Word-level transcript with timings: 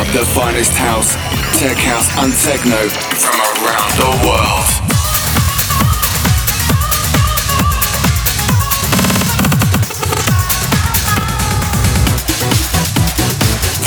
up 0.00 0.06
the 0.14 0.24
finest 0.24 0.72
house, 0.72 1.12
tech 1.60 1.76
house, 1.76 2.08
and 2.16 2.32
techno 2.32 2.88
from 3.20 3.36
around 3.60 3.92
the 4.00 4.10
world. 4.24 4.68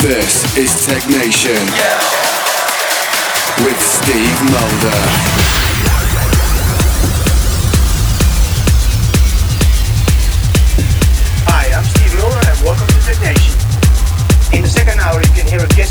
This 0.00 0.56
is 0.56 0.86
Technation 0.86 1.58
with 3.64 3.80
Steve 3.80 4.38
Mulder. 4.52 5.43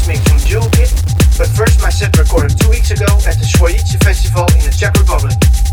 Guest 0.05 0.27
from 0.27 0.39
Jewel 0.39 0.69
Kid, 0.71 0.89
but 1.37 1.47
first 1.47 1.81
my 1.81 1.89
set 1.89 2.17
recorded 2.17 2.59
two 2.59 2.69
weeks 2.69 2.91
ago 2.91 3.05
at 3.25 3.37
the 3.39 3.45
Swoyice 3.45 4.01
Festival 4.03 4.45
in 4.53 4.65
the 4.65 4.75
Czech 4.77 4.93
Republic. 4.97 5.72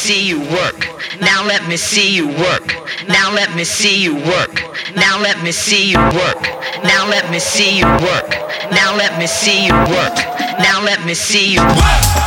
see 0.00 0.26
you 0.26 0.40
work. 0.40 0.88
Now 1.20 1.44
let 1.44 1.68
me 1.68 1.76
see 1.76 2.16
you 2.16 2.26
work. 2.26 2.74
Now 3.06 3.34
let 3.34 3.54
me 3.54 3.64
see 3.64 4.02
you 4.02 4.14
work. 4.14 4.54
Now 4.96 5.20
let 5.20 5.42
me 5.44 5.52
see 5.52 5.90
you 5.90 5.98
work. 5.98 6.42
Now 6.82 7.06
let 7.06 7.30
me 7.30 7.38
see 7.38 7.78
you 7.78 7.84
work. 7.84 8.30
Now 8.72 8.96
let 8.96 9.18
me 9.18 9.26
see 9.26 9.66
you 9.66 9.74
work. 9.74 10.16
Now 10.58 10.82
let 10.82 11.04
me 11.04 11.12
see 11.12 11.52
you 11.52 11.60
work. 11.60 12.19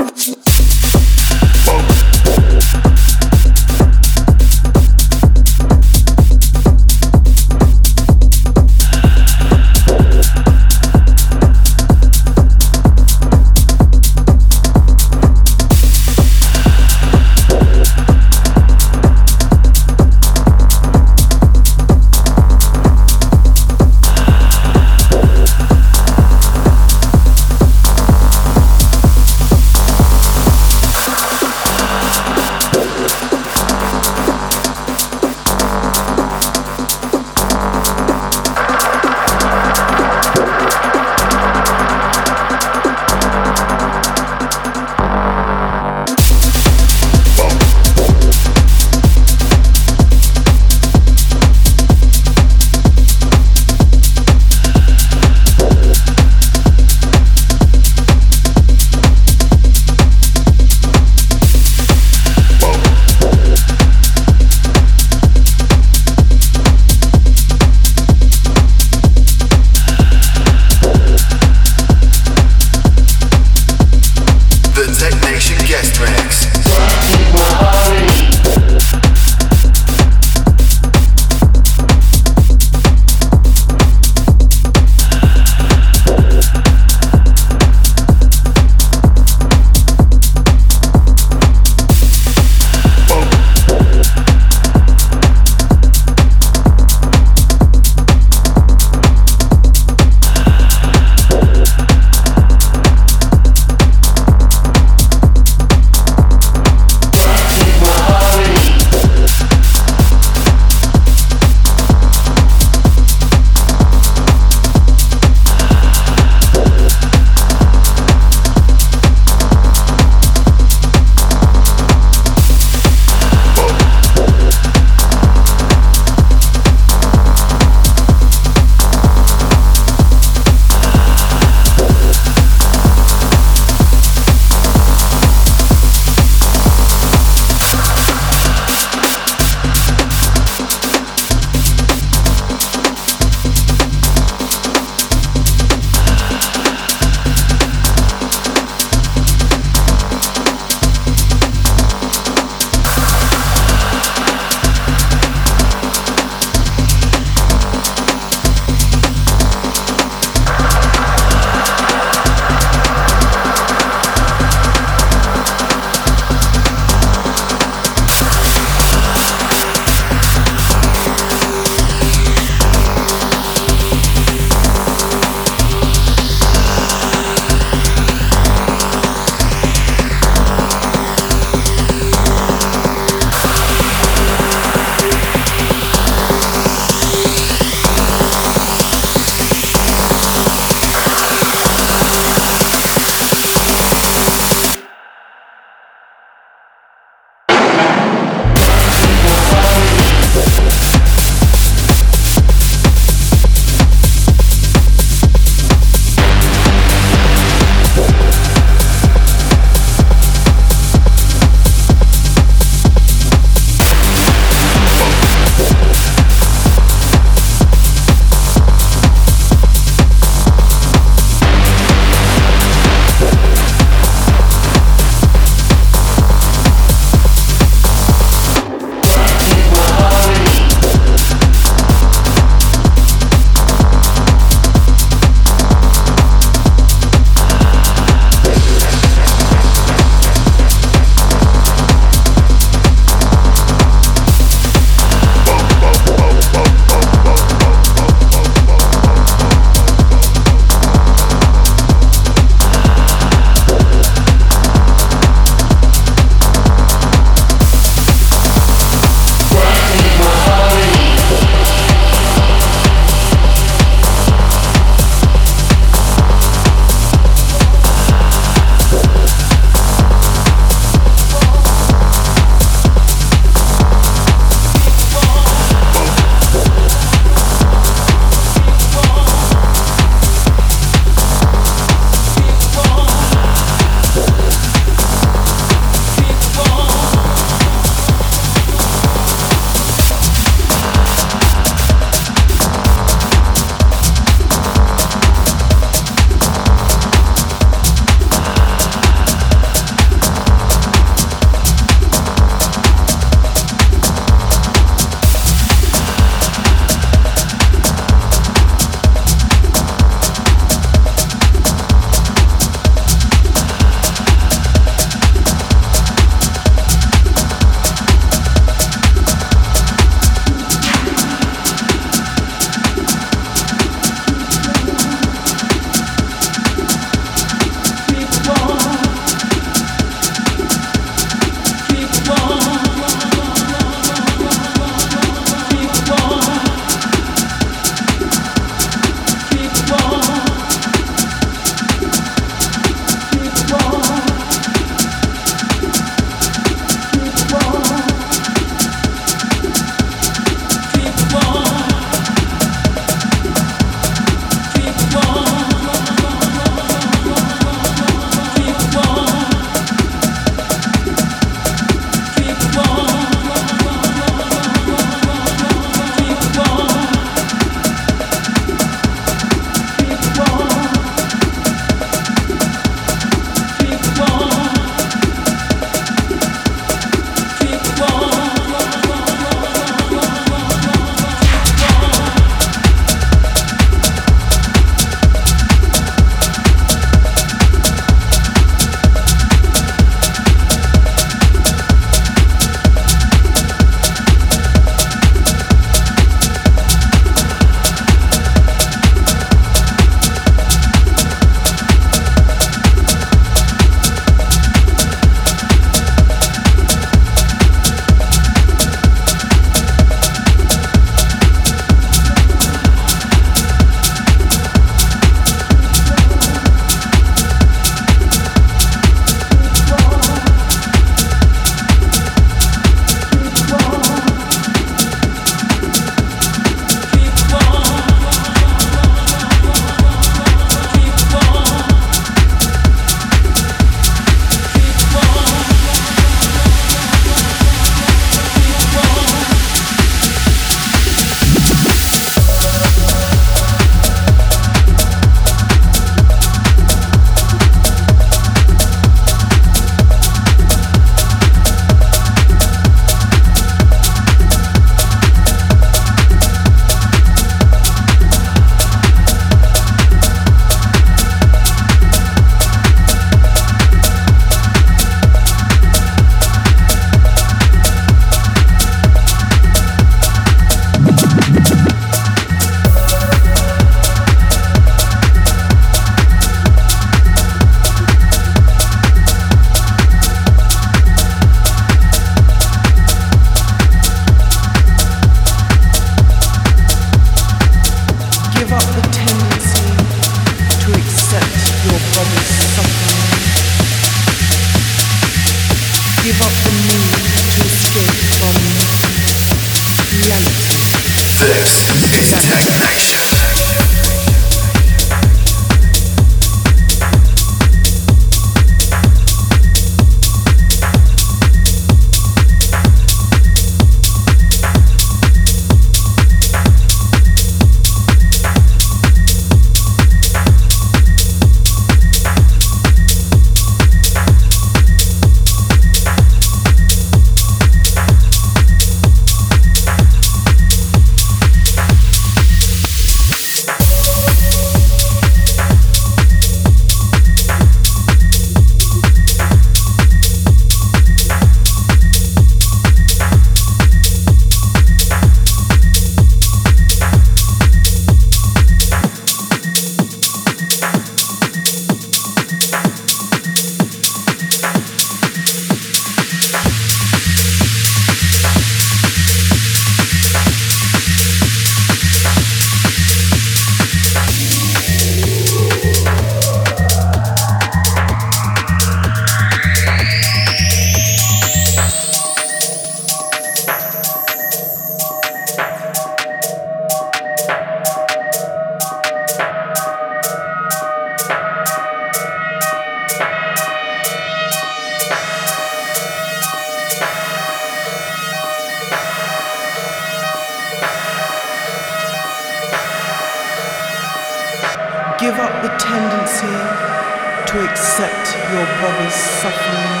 Give 595.20 595.36
up 595.36 595.52
the 595.60 595.68
tendency 595.76 596.48
to 596.48 597.54
accept 597.68 598.24
your 598.56 598.64
brother's 598.80 599.12
suffering. 599.12 600.00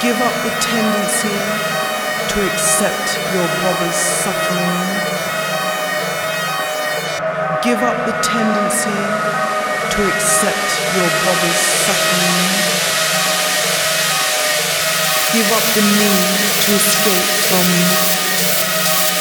Give 0.00 0.16
up 0.16 0.32
the 0.40 0.54
tendency 0.56 1.36
to 2.32 2.38
accept 2.48 3.20
your 3.36 3.44
brother's 3.60 4.00
suffering. 4.24 4.80
Give 7.60 7.76
up 7.84 8.06
the 8.08 8.16
tendency 8.24 8.98
to 9.92 10.00
accept 10.08 10.68
your 10.96 11.10
brother's 11.20 11.60
suffering. 11.84 12.40
Give 15.36 15.48
up 15.52 15.66
the 15.76 15.84
need 15.84 16.40
to 16.64 16.70
escape 16.72 17.28
from 17.52 17.68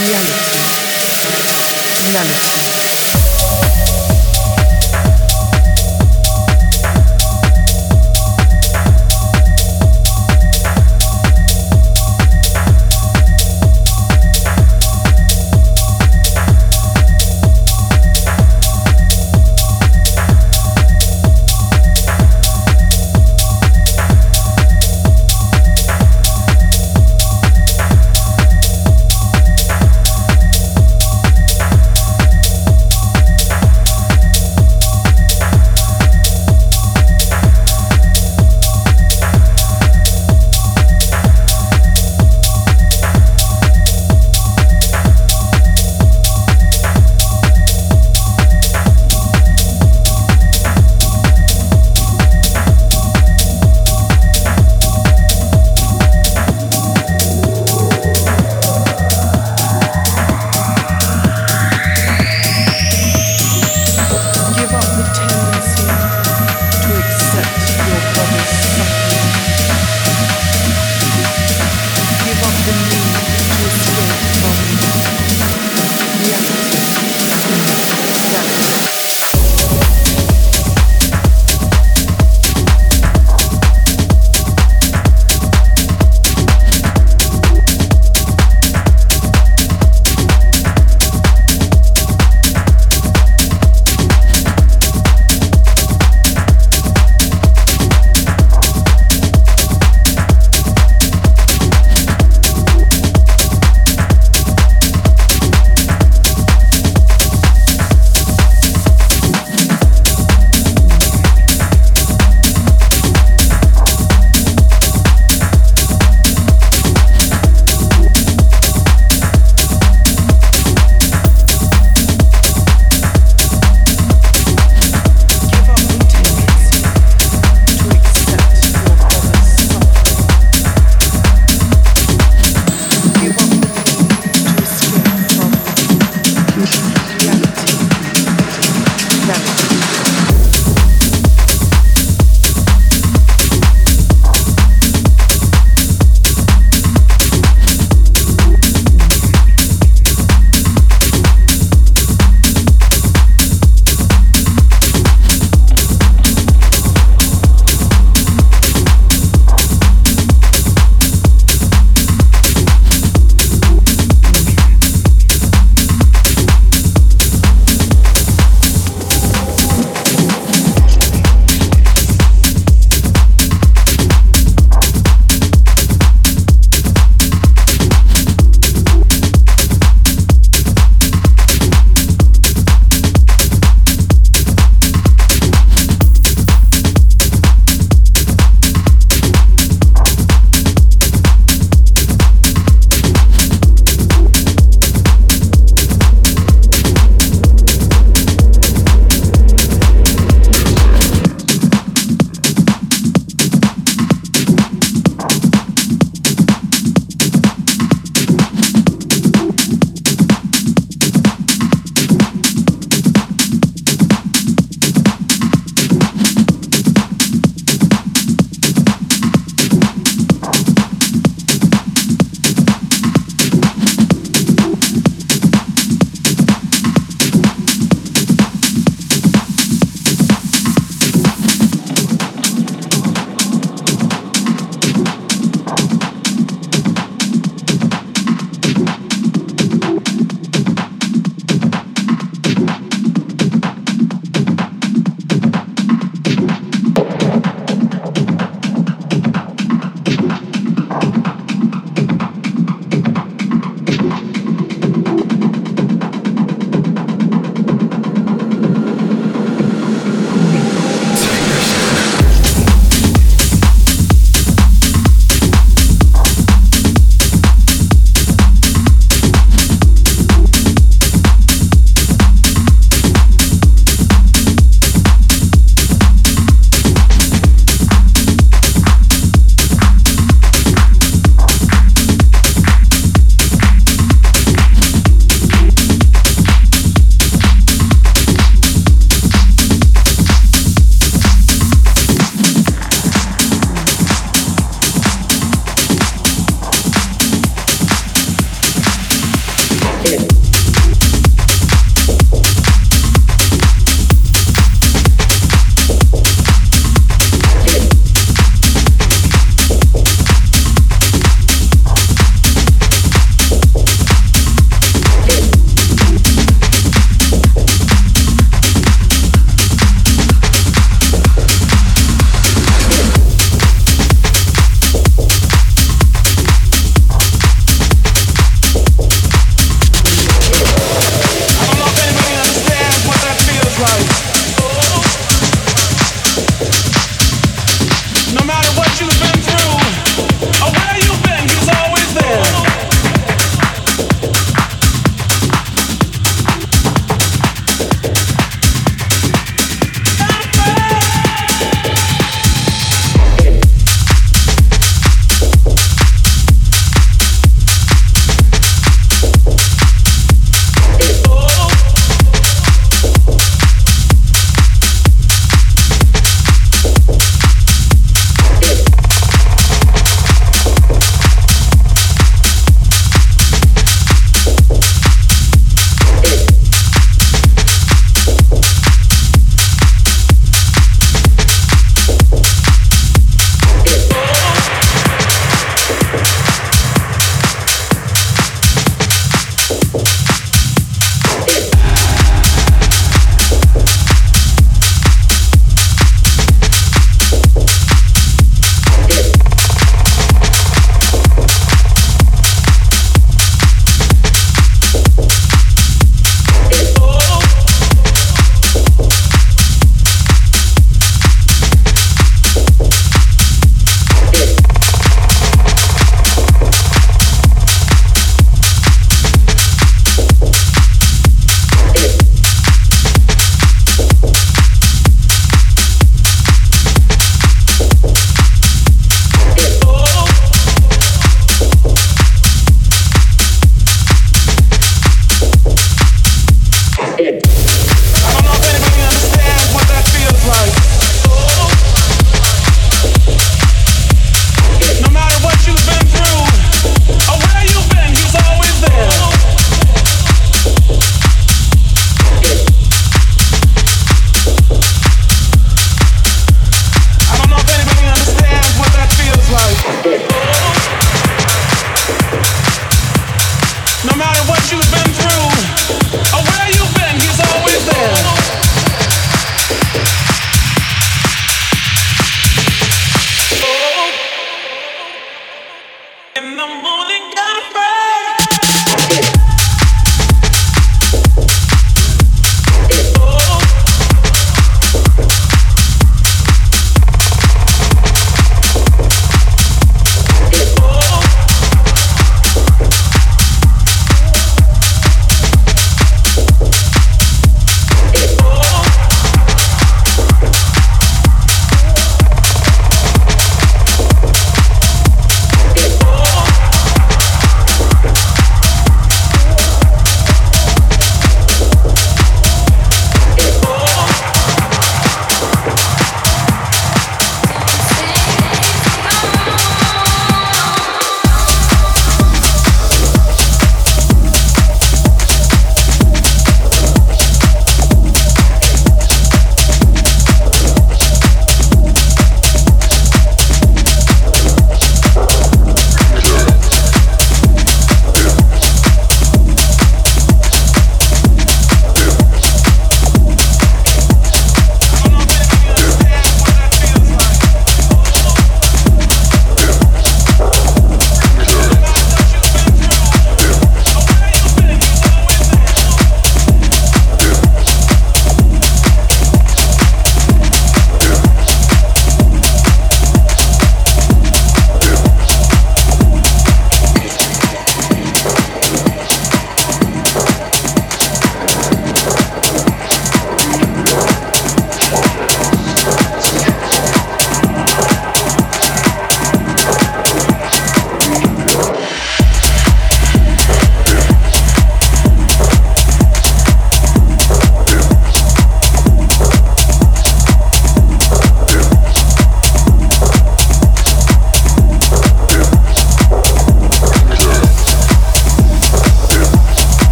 reality. 0.00 0.64
Reality. 2.08 2.71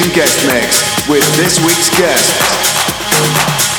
Technation 0.00 0.14
guest 0.14 0.46
mix 0.46 1.08
with 1.08 1.36
this 1.36 1.58
week's 1.62 1.90
guest. 1.98 3.69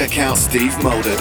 Check 0.00 0.18
out 0.18 0.38
stevemulder.com. 0.38 0.80
Sayonara. 1.02 1.19